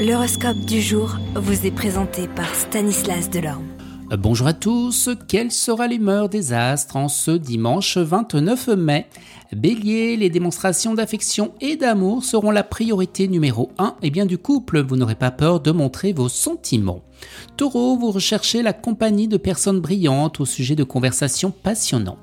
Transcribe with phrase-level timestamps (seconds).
[0.00, 3.66] L'horoscope du jour vous est présenté par Stanislas Delorme.
[4.18, 9.06] Bonjour à tous, quelle sera l'humeur des astres en ce dimanche 29 mai?
[9.52, 14.80] Bélier, les démonstrations d'affection et d'amour seront la priorité numéro 1 et bien du couple,
[14.80, 17.02] vous n'aurez pas peur de montrer vos sentiments.
[17.56, 22.18] Taureau, vous recherchez la compagnie de personnes brillantes au sujet de conversations passionnantes.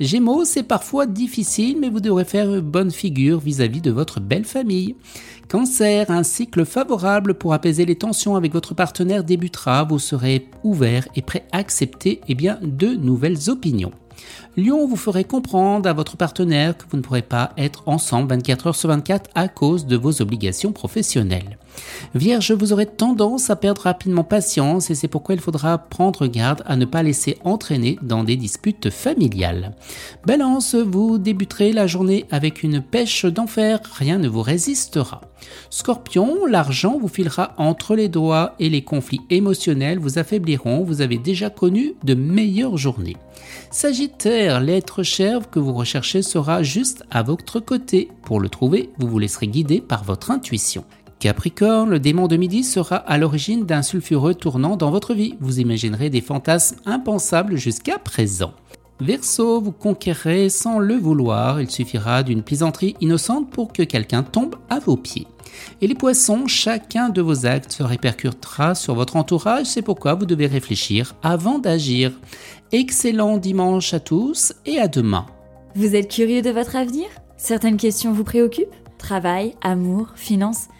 [0.00, 4.44] Gémeaux, c'est parfois difficile, mais vous devrez faire une bonne figure vis-à-vis de votre belle
[4.44, 4.96] famille.
[5.48, 11.08] Cancer, un cycle favorable pour apaiser les tensions avec votre partenaire débutera, vous serez ouvert
[11.16, 13.92] et prêt à accepter eh bien, de nouvelles opinions.
[14.56, 18.66] Lion, vous ferez comprendre à votre partenaire que vous ne pourrez pas être ensemble 24
[18.68, 21.58] heures sur 24 à cause de vos obligations professionnelles.
[22.14, 26.62] Vierge, vous aurez tendance à perdre rapidement patience et c'est pourquoi il faudra prendre garde
[26.66, 29.74] à ne pas laisser entraîner dans des disputes familiales.
[30.26, 35.20] Balance, vous débuterez la journée avec une pêche d'enfer, rien ne vous résistera.
[35.70, 41.18] Scorpion, l'argent vous filera entre les doigts et les conflits émotionnels vous affaibliront, vous avez
[41.18, 43.16] déjà connu de meilleures journées.
[43.70, 48.08] Sagittaire, l'être cher que vous recherchez sera juste à votre côté.
[48.22, 50.84] Pour le trouver, vous vous laisserez guider par votre intuition.
[51.20, 55.34] Capricorne, le démon de midi sera à l'origine d'un sulfureux tournant dans votre vie.
[55.38, 58.54] Vous imaginerez des fantasmes impensables jusqu'à présent.
[59.00, 64.56] Verseau, vous conquérez sans le vouloir, il suffira d'une plaisanterie innocente pour que quelqu'un tombe
[64.70, 65.26] à vos pieds.
[65.82, 70.26] Et les poissons, chacun de vos actes se répercutera sur votre entourage, c'est pourquoi vous
[70.26, 72.12] devez réfléchir avant d'agir.
[72.72, 75.26] Excellent dimanche à tous et à demain.
[75.74, 77.08] Vous êtes curieux de votre avenir?
[77.36, 78.74] Certaines questions vous préoccupent?
[78.96, 80.68] Travail, amour, finances?